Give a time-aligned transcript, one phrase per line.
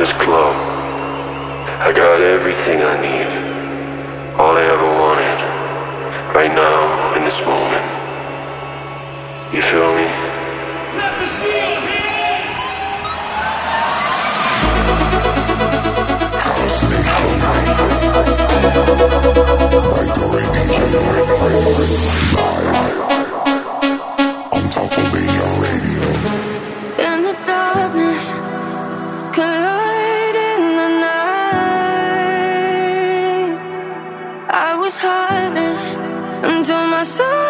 [0.00, 0.56] this club.
[1.84, 3.28] I got everything I need.
[4.40, 5.38] All I ever wanted.
[6.34, 7.84] Right now, in this moment.
[9.52, 10.08] You feel me?
[10.96, 12.48] Let the shield hit!
[16.48, 17.40] House Nation.
[19.92, 20.82] By Dori DJ.
[22.36, 23.09] Live.
[37.00, 37.49] my soul.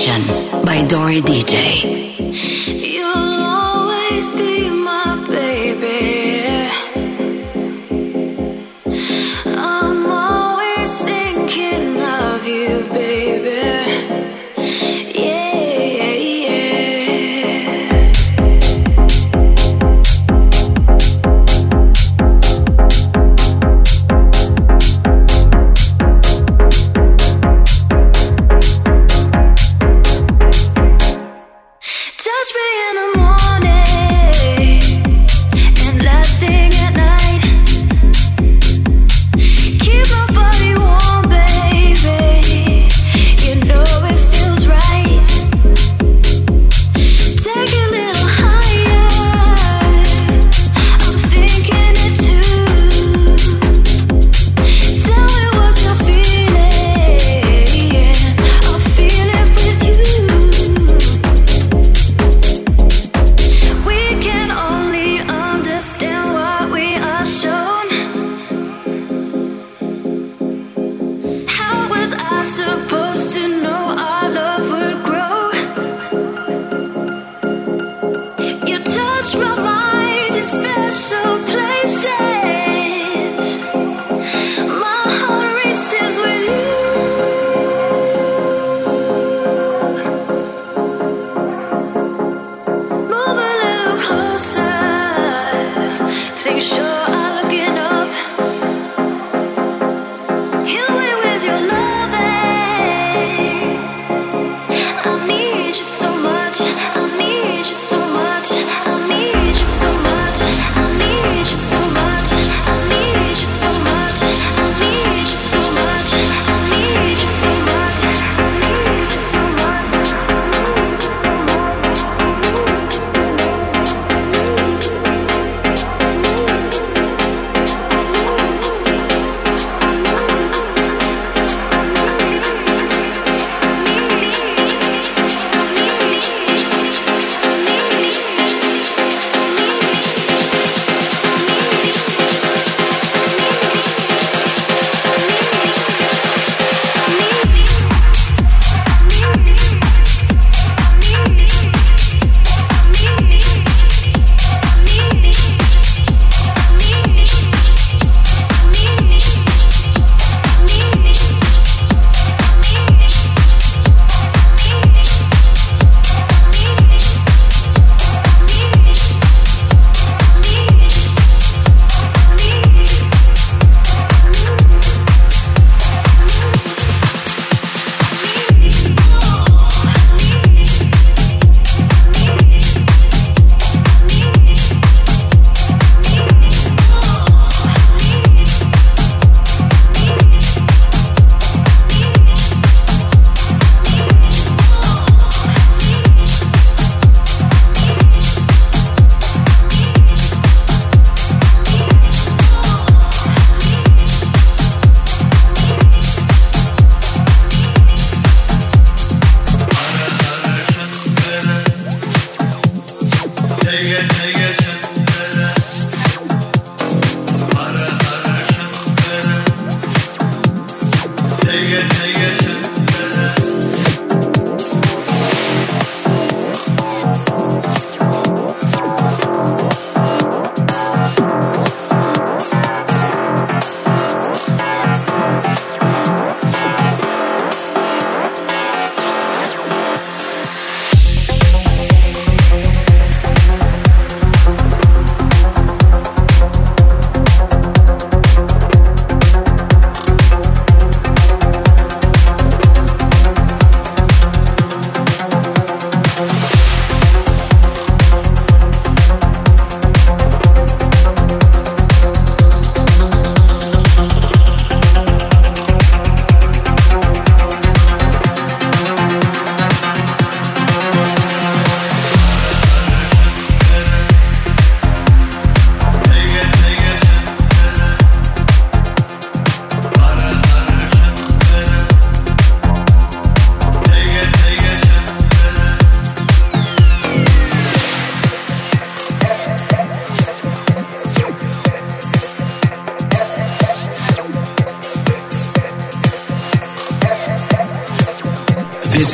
[0.00, 2.79] Session by Dori DJ.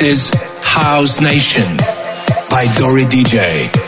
[0.07, 1.75] Is House Nation
[2.49, 3.86] by Dori DJ.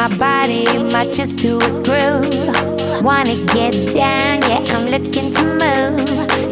[0.00, 3.04] my body, my chest to a groove.
[3.04, 6.49] Wanna get down, yeah, I'm looking to move.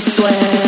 [0.00, 0.67] Sweat.